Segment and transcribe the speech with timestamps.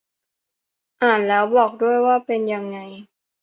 [1.01, 2.77] อ่านแล้วบอกด้วยว่าเป็นยังไง